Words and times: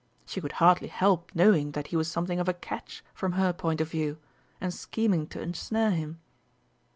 She 0.25 0.41
could 0.41 0.53
hardly 0.53 0.87
help 0.87 1.29
knowing 1.35 1.73
that 1.73 1.89
he 1.89 1.95
was 1.95 2.09
something 2.09 2.39
of 2.39 2.49
a 2.49 2.55
"catch" 2.55 3.03
from 3.13 3.33
her 3.33 3.53
point 3.53 3.81
of 3.81 3.91
view, 3.91 4.17
and 4.59 4.73
scheming 4.73 5.27
to 5.27 5.39
ensnare 5.39 5.91
him. 5.91 6.19